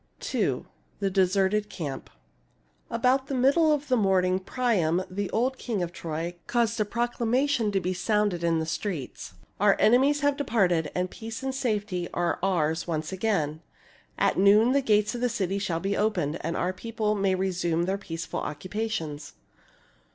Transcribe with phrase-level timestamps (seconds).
[0.33, 0.65] ni.
[0.99, 2.09] THE DESERTED CAMP
[2.89, 7.71] About the middle of the morning, Priam, the old king of Troy, caused a proclamation
[7.71, 12.39] to be sounded in the streets:—" Our enemies have departed, and peace and safety are
[12.41, 13.61] ours once again.
[14.17, 17.83] At noon the gates of the city shall be opened, and our people may resume
[17.83, 19.33] their peaceful occupations."